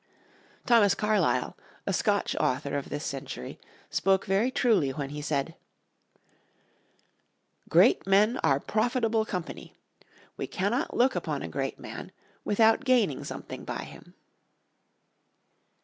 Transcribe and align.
Thomas 0.65 0.95
Carlyle, 0.95 1.55
a 1.85 1.93
Scotch 1.93 2.35
author 2.37 2.75
of 2.75 2.89
this 2.89 3.05
century, 3.05 3.59
spoke 3.91 4.25
very 4.25 4.49
truly 4.49 4.89
when 4.89 5.11
he 5.11 5.21
said: 5.21 5.53
"Great 7.69 8.07
men 8.07 8.37
are 8.39 8.59
profitable 8.59 9.25
company; 9.25 9.75
we 10.37 10.47
cannot 10.47 10.97
look 10.97 11.13
upon 11.15 11.43
a 11.43 11.47
great 11.47 11.77
man 11.77 12.11
without 12.43 12.83
gaining 12.83 13.23
something 13.23 13.63
by 13.63 13.83
him." 13.83 14.15